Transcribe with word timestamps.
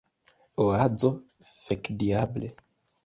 Oazo: 0.63 1.11
"Fekdiable!" 1.65 2.53